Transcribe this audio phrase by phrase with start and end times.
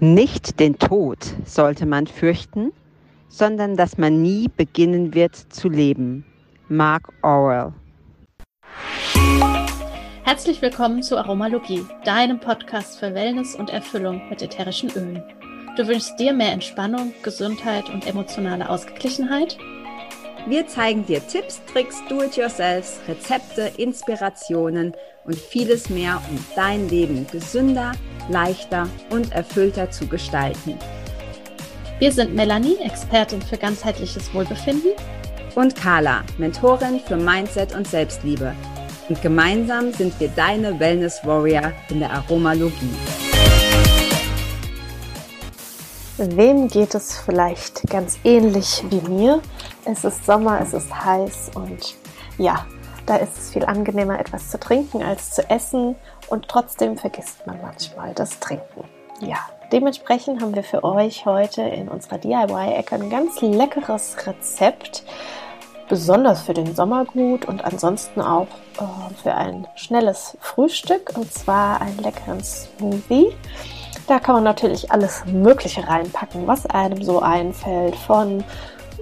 [0.00, 2.72] Nicht den Tod sollte man fürchten,
[3.28, 6.24] sondern dass man nie beginnen wird zu leben.
[6.68, 7.72] Mark Orwell.
[10.22, 15.24] Herzlich willkommen zu Aromalogie, deinem Podcast für Wellness und Erfüllung mit ätherischen Ölen.
[15.76, 19.58] Du wünschst dir mehr Entspannung, Gesundheit und emotionale Ausgeglichenheit?
[20.46, 24.92] Wir zeigen dir Tipps, Tricks, Do-it-yourselfs, Rezepte, Inspirationen
[25.24, 27.92] und vieles mehr, um dein Leben gesünder,
[28.28, 30.78] leichter und erfüllter zu gestalten.
[31.98, 34.92] Wir sind Melanie, Expertin für ganzheitliches Wohlbefinden.
[35.54, 38.54] Und Carla, Mentorin für Mindset und Selbstliebe.
[39.08, 42.94] Und gemeinsam sind wir deine Wellness Warrior in der Aromalogie.
[46.18, 49.40] Wem geht es vielleicht ganz ähnlich wie mir?
[49.84, 51.96] Es ist Sommer, es ist heiß und
[52.38, 52.66] ja,
[53.06, 55.96] da ist es viel angenehmer, etwas zu trinken als zu essen
[56.30, 58.84] und trotzdem vergisst man manchmal das Trinken.
[59.20, 59.38] Ja,
[59.72, 65.04] dementsprechend haben wir für euch heute in unserer DIY-Ecke ein ganz leckeres Rezept,
[65.88, 68.46] besonders für den Sommer gut und ansonsten auch
[68.78, 73.34] äh, für ein schnelles Frühstück und zwar einen leckeren Smoothie.
[74.06, 78.44] Da kann man natürlich alles Mögliche reinpacken, was einem so einfällt, von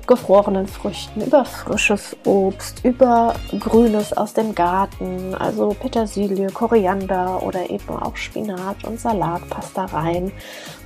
[0.06, 7.88] gefrorenen Früchten, über frisches Obst, über Grünes aus dem Garten, also Petersilie, Koriander oder eben
[7.90, 10.32] auch Spinat und Salat passt da rein.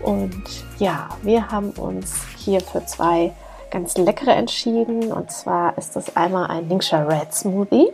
[0.03, 0.43] Und
[0.79, 3.33] ja, wir haben uns hier für zwei
[3.71, 5.13] ganz leckere entschieden.
[5.13, 7.93] Und zwar ist das einmal ein Ningxia Red Smoothie.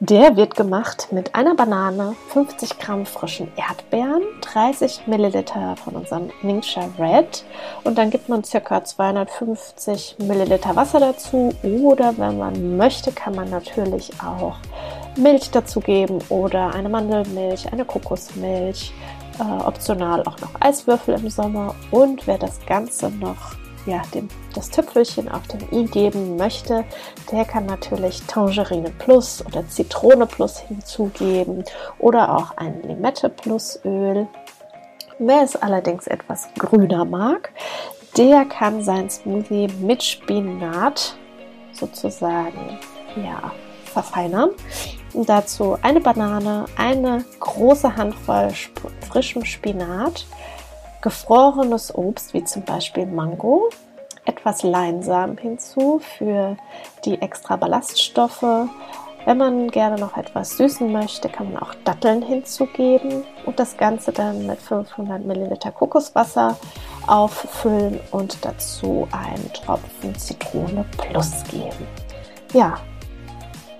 [0.00, 6.88] Der wird gemacht mit einer Banane, 50 Gramm frischen Erdbeeren, 30 Milliliter von unserem Ningxia
[6.98, 7.44] Red.
[7.82, 11.54] Und dann gibt man circa 250 Milliliter Wasser dazu.
[11.62, 14.56] Oder wenn man möchte, kann man natürlich auch
[15.16, 18.92] Milch dazu geben oder eine Mandelmilch, eine Kokosmilch,
[19.38, 21.74] äh, optional auch noch Eiswürfel im Sommer.
[21.90, 23.54] Und wer das Ganze noch
[23.86, 26.84] ja, dem, das Tüpfelchen auf dem i geben möchte,
[27.30, 31.64] der kann natürlich Tangerine Plus oder Zitrone Plus hinzugeben
[31.98, 34.26] oder auch ein Limette Plus Öl.
[35.18, 37.52] Wer es allerdings etwas grüner mag,
[38.16, 41.16] der kann sein Smoothie mit Spinat
[41.72, 42.78] sozusagen
[43.16, 43.52] ja,
[43.84, 44.50] verfeinern.
[45.12, 48.50] Und dazu eine Banane, eine große Handvoll
[49.10, 50.26] frischem Spinat,
[51.06, 53.68] gefrorenes Obst wie zum Beispiel Mango,
[54.24, 56.56] etwas Leinsamen hinzu für
[57.04, 58.68] die extra Ballaststoffe.
[59.24, 64.10] Wenn man gerne noch etwas süßen möchte, kann man auch Datteln hinzugeben und das Ganze
[64.10, 66.56] dann mit 500 Milliliter Kokoswasser
[67.06, 71.86] auffüllen und dazu einen Tropfen Zitrone Plus geben.
[72.52, 72.78] Ja,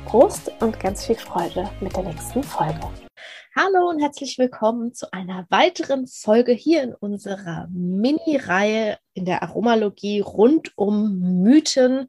[0.07, 2.81] Prost und ganz viel Freude mit der nächsten Folge.
[3.55, 10.21] Hallo und herzlich willkommen zu einer weiteren Folge hier in unserer Mini-Reihe in der Aromalogie
[10.21, 12.07] rund um Mythen,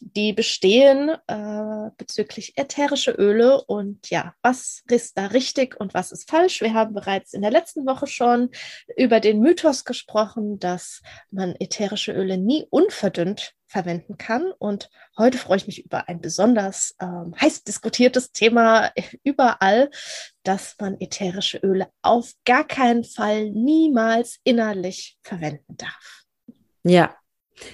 [0.00, 6.28] die bestehen äh, bezüglich ätherische Öle und ja, was ist da richtig und was ist
[6.28, 6.60] falsch?
[6.60, 8.50] Wir haben bereits in der letzten Woche schon
[8.96, 14.52] über den Mythos gesprochen, dass man ätherische Öle nie unverdünnt verwenden kann.
[14.58, 19.90] Und heute freue ich mich über ein besonders ähm, heiß diskutiertes Thema überall,
[20.42, 25.99] dass man ätherische Öle auf gar keinen Fall niemals innerlich verwenden darf.
[26.82, 27.14] Ja,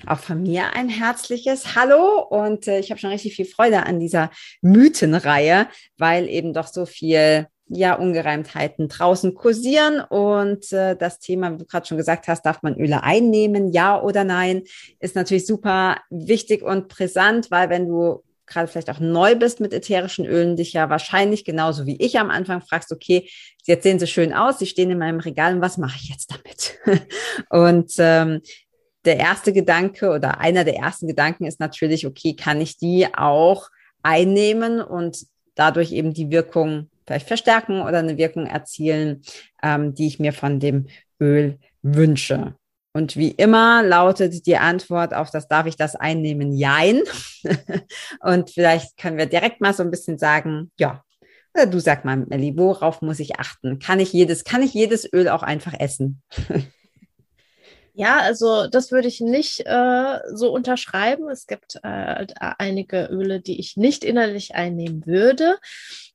[0.06, 4.00] auch von mir ein herzliches Hallo und äh, ich habe schon richtig viel Freude an
[4.00, 4.30] dieser
[4.62, 11.58] Mythenreihe, weil eben doch so viel ja, Ungereimtheiten draußen kursieren und äh, das Thema, wie
[11.58, 14.62] du gerade schon gesagt hast, darf man Öle einnehmen, ja oder nein,
[14.98, 19.72] ist natürlich super wichtig und brisant, weil wenn du gerade vielleicht auch neu bist mit
[19.72, 23.28] ätherischen Ölen, dich ja wahrscheinlich genauso wie ich am Anfang fragst, okay,
[23.64, 26.32] jetzt sehen sie schön aus, sie stehen in meinem Regal und was mache ich jetzt
[26.32, 26.78] damit?
[27.50, 28.40] und ähm,
[29.06, 33.68] der erste Gedanke oder einer der ersten Gedanken ist natürlich, okay, kann ich die auch
[34.02, 39.22] einnehmen und dadurch eben die Wirkung vielleicht verstärken oder eine Wirkung erzielen,
[39.62, 40.86] ähm, die ich mir von dem
[41.20, 42.54] Öl wünsche.
[42.92, 47.02] Und wie immer lautet die Antwort auf das darf ich das einnehmen, jein.
[48.20, 51.02] und vielleicht können wir direkt mal so ein bisschen sagen, ja,
[51.70, 53.78] Du sag mal, Melli, worauf muss ich achten?
[53.78, 56.22] Kann ich jedes, kann ich jedes Öl auch einfach essen?
[57.98, 61.30] Ja, also das würde ich nicht äh, so unterschreiben.
[61.30, 65.56] Es gibt äh, einige Öle, die ich nicht innerlich einnehmen würde.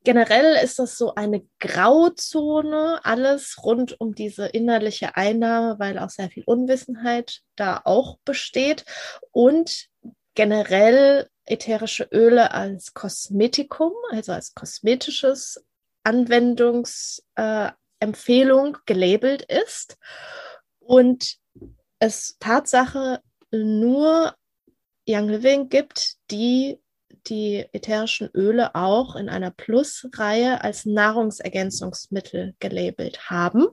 [0.04, 6.30] Generell ist das so eine Grauzone, alles rund um diese innerliche Einnahme, weil auch sehr
[6.30, 8.86] viel Unwissenheit da auch besteht.
[9.32, 9.88] Und
[10.36, 15.66] generell ätherische Öle als Kosmetikum, also als kosmetisches
[16.04, 19.98] Anwendungsempfehlung äh, gelabelt ist.
[20.80, 21.41] Und
[22.02, 23.22] es Tatsache
[23.52, 24.36] nur
[25.08, 26.80] Young Living gibt, die
[27.28, 33.68] die ätherischen Öle auch in einer Plus-Reihe als Nahrungsergänzungsmittel gelabelt haben.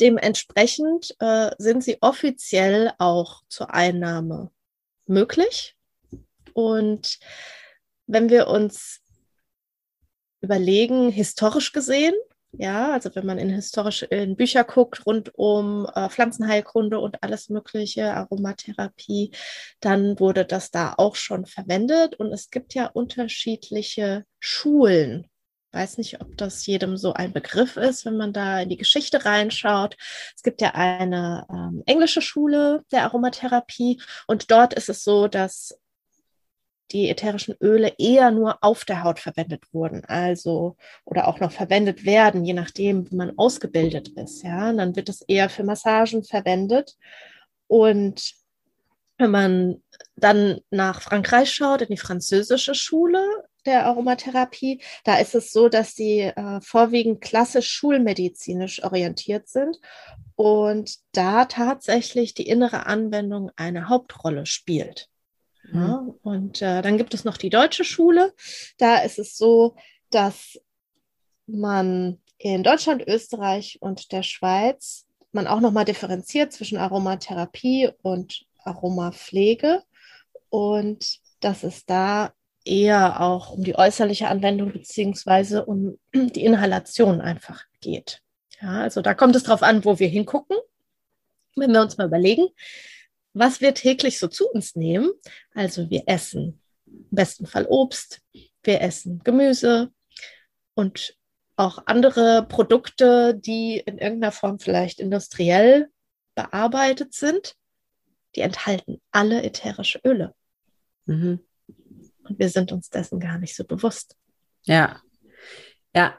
[0.00, 4.52] Dementsprechend äh, sind sie offiziell auch zur Einnahme
[5.06, 5.76] möglich.
[6.52, 7.18] Und
[8.06, 9.00] wenn wir uns
[10.40, 12.14] überlegen, historisch gesehen,
[12.58, 17.48] ja, also wenn man in historische in Bücher guckt rund um äh, Pflanzenheilkunde und alles
[17.50, 19.32] mögliche, Aromatherapie,
[19.80, 22.14] dann wurde das da auch schon verwendet.
[22.16, 25.28] Und es gibt ja unterschiedliche Schulen.
[25.72, 29.24] Weiß nicht, ob das jedem so ein Begriff ist, wenn man da in die Geschichte
[29.26, 29.96] reinschaut.
[30.34, 35.78] Es gibt ja eine ähm, englische Schule der Aromatherapie und dort ist es so, dass
[36.92, 42.04] die ätherischen Öle eher nur auf der Haut verwendet wurden, also oder auch noch verwendet
[42.04, 44.42] werden, je nachdem, wie man ausgebildet ist.
[44.42, 46.96] Ja, und dann wird es eher für Massagen verwendet.
[47.66, 48.34] Und
[49.18, 49.82] wenn man
[50.16, 53.24] dann nach Frankreich schaut, in die französische Schule
[53.64, 59.78] der Aromatherapie, da ist es so, dass sie äh, vorwiegend klassisch schulmedizinisch orientiert sind
[60.36, 65.08] und da tatsächlich die innere Anwendung eine Hauptrolle spielt.
[65.72, 66.14] Ja, mhm.
[66.22, 68.32] und äh, dann gibt es noch die deutsche Schule.
[68.78, 69.76] Da ist es so,
[70.10, 70.60] dass
[71.46, 79.82] man in Deutschland, Österreich und der Schweiz man auch nochmal differenziert zwischen Aromatherapie und Aromapflege
[80.50, 82.32] und dass es da
[82.64, 88.22] eher auch um die äußerliche Anwendung beziehungsweise um die Inhalation einfach geht.
[88.60, 90.56] Ja, also da kommt es drauf an, wo wir hingucken.
[91.54, 92.48] Wenn wir uns mal überlegen,
[93.38, 95.10] was wir täglich so zu uns nehmen.
[95.54, 98.22] Also wir essen im besten Fall Obst,
[98.62, 99.92] wir essen Gemüse
[100.74, 101.16] und
[101.56, 105.88] auch andere Produkte, die in irgendeiner Form vielleicht industriell
[106.34, 107.56] bearbeitet sind,
[108.34, 110.34] die enthalten alle ätherische Öle.
[111.06, 111.40] Mhm.
[112.24, 114.16] Und wir sind uns dessen gar nicht so bewusst.
[114.64, 115.00] Ja,
[115.94, 116.18] ja,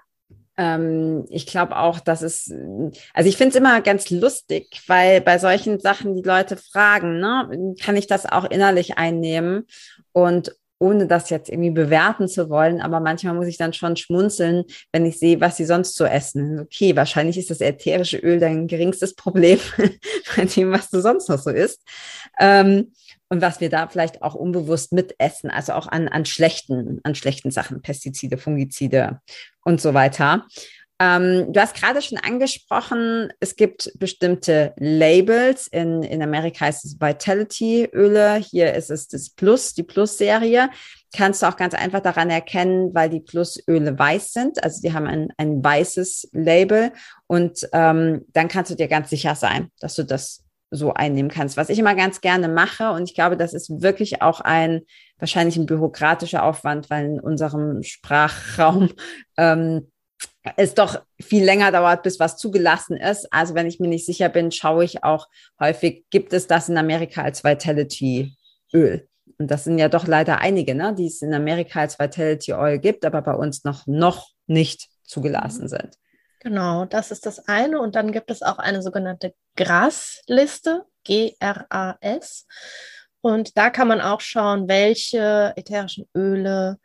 [0.58, 2.54] ähm, ich glaube auch, dass es,
[3.14, 7.76] also ich finde es immer ganz lustig, weil bei solchen Sachen die Leute fragen, ne,
[7.80, 9.68] kann ich das auch innerlich einnehmen?
[10.12, 14.64] Und ohne das jetzt irgendwie bewerten zu wollen, aber manchmal muss ich dann schon schmunzeln,
[14.92, 16.60] wenn ich sehe, was sie sonst so essen.
[16.60, 19.60] Okay, wahrscheinlich ist das ätherische Öl dein geringstes Problem
[20.36, 21.82] bei dem, was du sonst noch so isst.
[22.40, 22.94] Ähm,
[23.30, 27.52] und was wir da vielleicht auch unbewusst mitessen, also auch an, an schlechten, an schlechten
[27.52, 29.22] Sachen, Pestizide, Fungizide
[29.64, 30.46] und so weiter.
[31.00, 35.68] Ähm, du hast gerade schon angesprochen, es gibt bestimmte Labels.
[35.68, 38.38] In, in Amerika heißt es Vitality-Öle.
[38.38, 40.70] Hier ist es das Plus, die Plus-Serie.
[41.16, 44.64] Kannst du auch ganz einfach daran erkennen, weil die Plus-Öle weiß sind.
[44.64, 46.92] Also die haben ein, ein weißes Label.
[47.28, 51.58] Und ähm, dann kannst du dir ganz sicher sein, dass du das so einnehmen kannst.
[51.58, 54.82] Was ich immer ganz gerne mache, und ich glaube, das ist wirklich auch ein
[55.18, 58.92] wahrscheinlich ein bürokratischer Aufwand, weil in unserem Sprachraum
[59.38, 59.92] ähm,
[60.56, 63.32] es doch viel länger dauert, bis was zugelassen ist.
[63.32, 65.28] Also wenn ich mir nicht sicher bin, schaue ich auch
[65.60, 68.36] häufig, gibt es das in Amerika als Vitality
[68.74, 69.08] Öl?
[69.38, 72.80] Und das sind ja doch leider einige, ne, die es in Amerika als Vitality Oil
[72.80, 75.70] gibt, aber bei uns noch, noch nicht zugelassen mhm.
[75.70, 75.98] sind.
[76.48, 77.82] Genau, das ist das eine.
[77.82, 82.48] Und dann gibt es auch eine sogenannte GRAS-Liste, G-R-A-S.
[83.20, 86.80] Und da kann man auch schauen, welche ätherischen Öle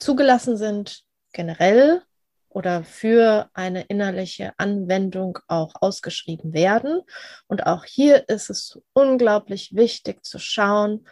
[0.00, 2.02] zugelassen sind generell
[2.48, 7.00] oder für eine innerliche Anwendung auch ausgeschrieben werden.
[7.46, 11.06] Und auch hier ist es unglaublich wichtig zu schauen,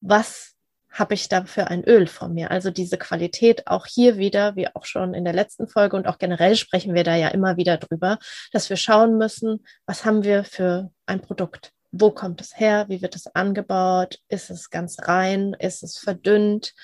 [0.00, 0.54] was
[0.90, 2.50] habe ich da für ein Öl vor mir?
[2.50, 6.18] Also diese Qualität auch hier wieder, wie auch schon in der letzten Folge und auch
[6.18, 8.18] generell sprechen wir da ja immer wieder drüber,
[8.52, 11.72] dass wir schauen müssen, was haben wir für ein Produkt?
[11.92, 12.86] Wo kommt es her?
[12.88, 14.18] Wie wird es angebaut?
[14.28, 15.54] Ist es ganz rein?
[15.58, 16.74] Ist es verdünnt?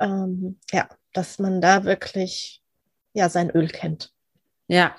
[0.00, 2.62] Ähm, ja, dass man da wirklich
[3.12, 4.12] ja sein Öl kennt.
[4.68, 4.96] Ja,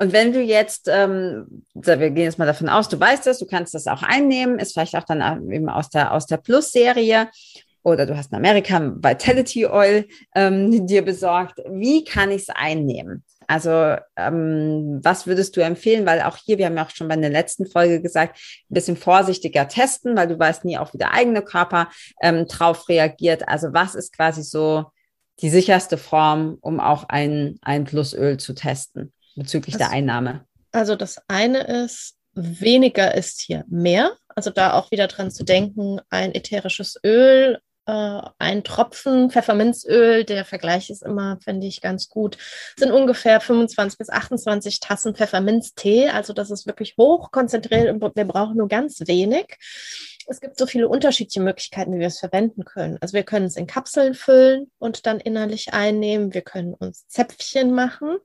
[0.00, 3.46] und wenn du jetzt, ähm, wir gehen jetzt mal davon aus, du weißt das, du
[3.46, 7.28] kannst das auch einnehmen, ist vielleicht auch dann eben aus der, aus der Plus-Serie.
[7.82, 11.60] oder du hast in Amerika Vitality Oil ähm, dir besorgt.
[11.70, 13.24] Wie kann ich es einnehmen?
[13.46, 16.06] Also ähm, was würdest du empfehlen?
[16.06, 18.38] Weil auch hier, wir haben ja auch schon bei der letzten Folge gesagt,
[18.70, 21.88] ein bisschen vorsichtiger testen, weil du weißt nie auch, wie der eigene Körper
[22.22, 23.48] ähm, drauf reagiert.
[23.48, 24.86] Also was ist quasi so
[25.42, 30.44] die sicherste Form, um auch ein, ein Plusöl zu testen bezüglich das, der Einnahme?
[30.72, 34.12] Also das eine ist, weniger ist hier mehr.
[34.28, 37.58] Also da auch wieder dran zu denken, ein ätherisches Öl
[37.90, 42.38] äh, ein Tropfen Pfefferminzöl, der Vergleich ist immer, finde ich, ganz gut,
[42.76, 46.08] sind ungefähr 25 bis 28 Tassen Pfefferminztee.
[46.08, 49.56] Also das ist wirklich hoch konzentriert und wir brauchen nur ganz wenig.
[50.30, 52.98] Es gibt so viele unterschiedliche Möglichkeiten, wie wir es verwenden können.
[53.00, 56.32] Also wir können es in Kapseln füllen und dann innerlich einnehmen.
[56.32, 58.16] Wir können uns Zäpfchen machen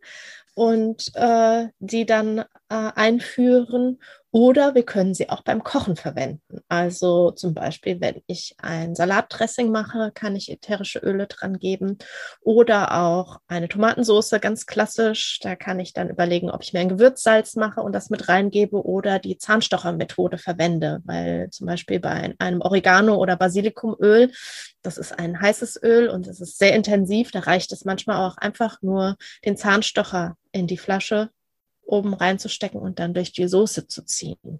[0.53, 3.97] und äh, die dann äh, einführen
[4.35, 6.59] oder wir können sie auch beim Kochen verwenden.
[6.67, 11.99] Also zum Beispiel, wenn ich ein Salatdressing mache, kann ich ätherische Öle dran geben.
[12.41, 15.39] Oder auch eine Tomatensauce, ganz klassisch.
[15.41, 18.85] Da kann ich dann überlegen, ob ich mir ein Gewürzsalz mache und das mit reingebe
[18.85, 20.99] oder die Zahnstochermethode verwende.
[21.05, 24.31] Weil zum Beispiel bei einem Oregano oder Basilikumöl,
[24.81, 27.31] das ist ein heißes Öl und es ist sehr intensiv.
[27.31, 31.29] Da reicht es manchmal auch einfach nur, den Zahnstocher in die Flasche
[31.83, 34.59] oben reinzustecken und dann durch die Soße zu ziehen.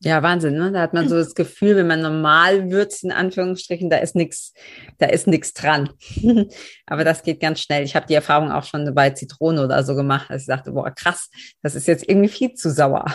[0.00, 0.72] Ja, Wahnsinn, ne?
[0.72, 4.52] Da hat man so das Gefühl, wenn man normal würzt, in Anführungsstrichen, da ist nichts,
[4.98, 5.88] da ist nichts dran.
[6.86, 7.82] Aber das geht ganz schnell.
[7.82, 10.90] Ich habe die Erfahrung auch schon bei Zitrone oder so gemacht, dass ich sagte, boah,
[10.90, 11.30] krass,
[11.62, 13.06] das ist jetzt irgendwie viel zu sauer.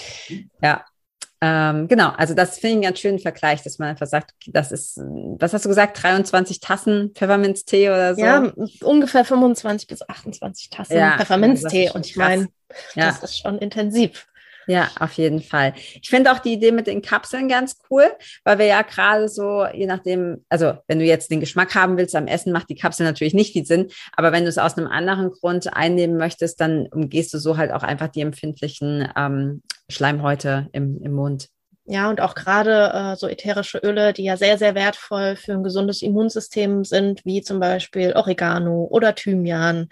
[0.62, 0.84] ja.
[1.44, 4.70] Ähm, genau, also das finde ich einen ganz schönen Vergleich, dass man einfach sagt, das
[4.70, 8.20] ist, was hast du gesagt, 23 Tassen Pfefferminztee oder so?
[8.20, 11.90] Ja, ungefähr 25 bis 28 Tassen ja, Pfefferminztee.
[11.90, 12.46] Und ich meine,
[12.94, 13.06] ja.
[13.06, 14.28] das ist schon intensiv.
[14.66, 15.74] Ja, auf jeden Fall.
[16.00, 18.04] Ich finde auch die Idee mit den Kapseln ganz cool,
[18.44, 22.14] weil wir ja gerade so, je nachdem, also wenn du jetzt den Geschmack haben willst
[22.14, 23.88] am Essen, macht die Kapsel natürlich nicht viel Sinn.
[24.16, 27.72] Aber wenn du es aus einem anderen Grund einnehmen möchtest, dann umgehst du so halt
[27.72, 31.48] auch einfach die empfindlichen ähm, Schleimhäute im, im Mund.
[31.84, 35.64] Ja, und auch gerade äh, so ätherische Öle, die ja sehr, sehr wertvoll für ein
[35.64, 39.88] gesundes Immunsystem sind, wie zum Beispiel Oregano oder Thymian,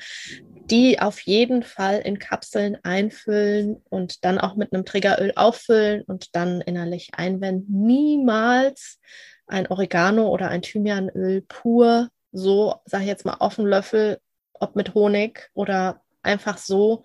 [0.70, 6.34] die auf jeden Fall in Kapseln einfüllen und dann auch mit einem Triggeröl auffüllen und
[6.36, 7.86] dann innerlich einwenden.
[7.86, 9.00] Niemals
[9.48, 14.18] ein Oregano oder ein Thymianöl pur, so, sage ich jetzt mal, auf den Löffel,
[14.52, 17.02] ob mit Honig oder einfach so,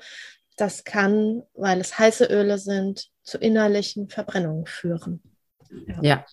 [0.55, 5.21] das kann, weil es heiße Öle sind, zu innerlichen Verbrennungen führen.
[5.87, 6.01] Ja.
[6.01, 6.25] ja.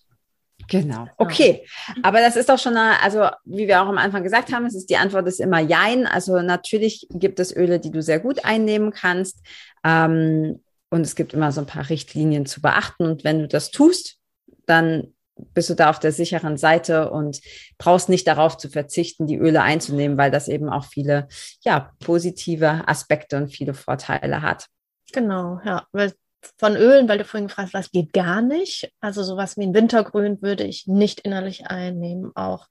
[0.68, 1.08] Genau.
[1.16, 1.66] Okay.
[2.02, 4.74] Aber das ist doch schon, eine, also wie wir auch am Anfang gesagt haben, es
[4.74, 6.06] ist die Antwort ist immer Jein.
[6.06, 9.40] Also natürlich gibt es Öle, die du sehr gut einnehmen kannst.
[9.84, 13.04] Ähm, und es gibt immer so ein paar Richtlinien zu beachten.
[13.06, 14.18] Und wenn du das tust,
[14.66, 15.14] dann
[15.54, 17.40] bist du da auf der sicheren Seite und
[17.78, 21.28] brauchst nicht darauf zu verzichten, die Öle einzunehmen, weil das eben auch viele
[21.62, 24.66] ja, positive Aspekte und viele Vorteile hat.
[25.12, 26.12] Genau, ja, weil
[26.58, 28.92] von Ölen, weil du vorhin gefragt hast, was geht gar nicht.
[29.00, 32.66] Also sowas wie ein Wintergrün würde ich nicht innerlich einnehmen, auch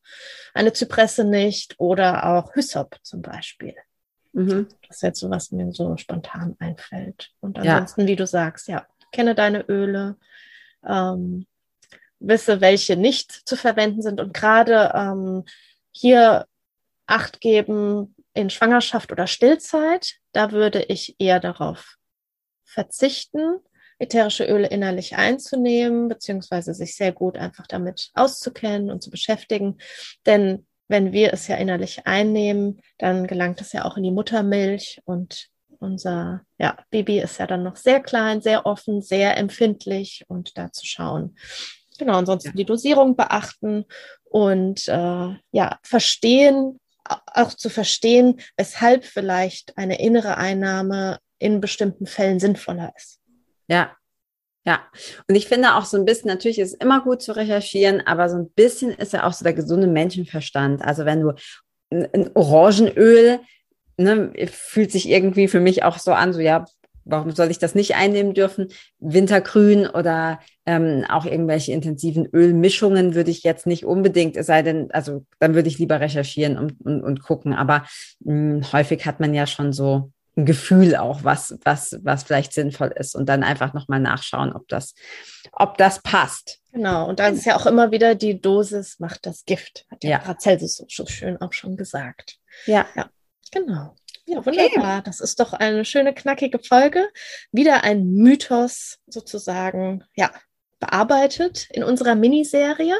[0.54, 3.76] eine Zypresse nicht oder auch Hyssop zum Beispiel.
[4.34, 4.68] Mhm.
[4.88, 7.32] Das ist jetzt so, was mir so spontan einfällt.
[7.40, 8.08] Und ansonsten, ja.
[8.08, 10.18] wie du sagst, ja, kenne deine Öle,
[10.86, 11.46] ähm,
[12.22, 15.44] wisse, welche nicht zu verwenden sind und gerade ähm,
[15.92, 16.46] hier
[17.08, 21.98] Acht geben in Schwangerschaft oder Stillzeit, da würde ich eher darauf
[22.64, 23.60] verzichten,
[24.00, 29.78] ätherische Öle innerlich einzunehmen, beziehungsweise sich sehr gut einfach damit auszukennen und zu beschäftigen.
[30.26, 35.02] Denn wenn wir es ja innerlich einnehmen, dann gelangt es ja auch in die Muttermilch
[35.04, 35.50] und
[35.80, 40.72] unser ja, Baby ist ja dann noch sehr klein, sehr offen, sehr empfindlich und da
[40.72, 41.36] zu schauen,
[41.98, 42.56] Genau, ansonsten ja.
[42.56, 43.86] die Dosierung beachten
[44.24, 52.40] und äh, ja, verstehen, auch zu verstehen, weshalb vielleicht eine innere Einnahme in bestimmten Fällen
[52.40, 53.20] sinnvoller ist.
[53.68, 53.96] Ja,
[54.66, 54.82] ja,
[55.28, 58.30] und ich finde auch so ein bisschen, natürlich ist es immer gut zu recherchieren, aber
[58.30, 60.84] so ein bisschen ist ja auch so der gesunde Menschenverstand.
[60.84, 61.34] Also wenn du
[61.92, 63.40] ein Orangenöl,
[63.98, 66.66] ne, fühlt sich irgendwie für mich auch so an, so ja,
[67.06, 68.68] warum soll ich das nicht einnehmen dürfen?
[69.00, 74.92] Wintergrün oder ähm, auch irgendwelche intensiven Ölmischungen würde ich jetzt nicht unbedingt, es sei denn,
[74.92, 77.54] also dann würde ich lieber recherchieren und, und, und gucken.
[77.54, 77.86] Aber
[78.20, 82.54] mh, hm, häufig hat man ja schon so ein Gefühl auch, was, was, was vielleicht
[82.54, 84.94] sinnvoll ist und dann einfach nochmal nachschauen, ob das,
[85.52, 86.60] ob das passt.
[86.72, 90.12] Genau, und da ist ja auch immer wieder die Dosis macht das Gift, hat ja,
[90.12, 90.20] ja.
[90.20, 92.38] Paracelsus so schön auch schon gesagt.
[92.66, 92.86] Ja.
[92.96, 93.10] ja.
[93.52, 93.96] Genau.
[94.32, 95.00] Ja, wunderbar.
[95.00, 95.02] Okay.
[95.06, 97.10] Das ist doch eine schöne, knackige Folge.
[97.52, 100.32] Wieder ein Mythos sozusagen, ja,
[100.80, 102.96] bearbeitet in unserer Miniserie.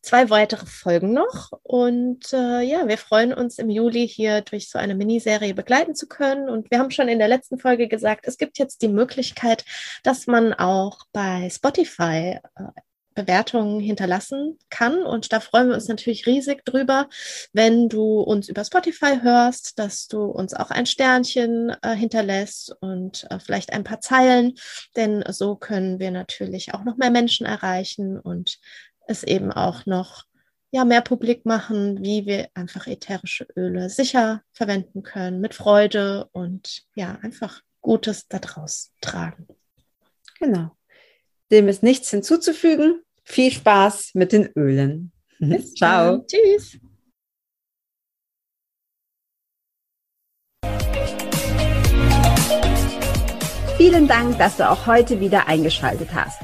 [0.00, 1.50] Zwei weitere Folgen noch.
[1.62, 6.06] Und äh, ja, wir freuen uns im Juli hier durch so eine Miniserie begleiten zu
[6.06, 6.48] können.
[6.48, 9.64] Und wir haben schon in der letzten Folge gesagt, es gibt jetzt die Möglichkeit,
[10.04, 12.62] dass man auch bei Spotify äh,
[13.14, 15.02] Bewertungen hinterlassen kann.
[15.02, 17.08] Und da freuen wir uns natürlich riesig drüber,
[17.52, 23.26] wenn du uns über Spotify hörst, dass du uns auch ein Sternchen äh, hinterlässt und
[23.30, 24.54] äh, vielleicht ein paar Zeilen,
[24.96, 28.58] denn so können wir natürlich auch noch mehr Menschen erreichen und
[29.06, 30.24] es eben auch noch
[30.72, 36.84] ja, mehr publik machen, wie wir einfach ätherische Öle sicher verwenden können, mit Freude und
[36.94, 39.48] ja, einfach Gutes daraus tragen.
[40.38, 40.76] Genau.
[41.50, 43.02] Dem ist nichts hinzuzufügen.
[43.24, 45.12] Viel Spaß mit den Ölen.
[45.38, 46.18] Bis Ciao.
[46.18, 46.26] Dann.
[46.26, 46.78] Tschüss.
[53.76, 56.38] Vielen Dank, dass du auch heute wieder eingeschaltet hast.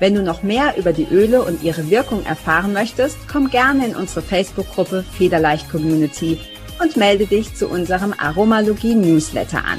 [0.00, 3.94] Wenn du noch mehr über die Öle und ihre Wirkung erfahren möchtest, komm gerne in
[3.94, 6.40] unsere Facebook-Gruppe Federleicht Community
[6.82, 9.78] und melde dich zu unserem Aromalogie Newsletter an.